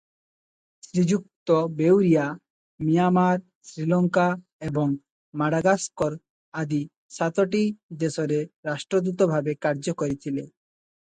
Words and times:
ଶ୍ରୀଯୁକ୍ତ 0.85 1.57
Beuria 1.81 2.23
Myanmar, 2.87 3.43
Sri Lanka 3.73 4.25
ଏବଂ 4.71 4.97
Madagascar 5.45 6.21
ଆଦି 6.65 6.83
ସାତଟି 7.19 7.65
ଦେଶରେ 8.05 8.45
ରାଷ୍ଟ୍ରଦୂତ 8.71 9.33
ଭାବେ 9.35 9.59
କାର୍ଯ୍ୟ 9.67 9.97
କରିଥିଲେ। 10.05 10.45